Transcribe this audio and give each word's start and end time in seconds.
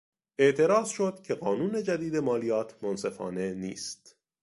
اعتراض 0.39 0.89
شد 0.89 1.19
که 1.23 1.35
قانون 1.35 1.83
جدید 1.83 2.15
مالیات 2.15 2.83
منصفانه 2.83 3.53
نیست. 3.53 4.15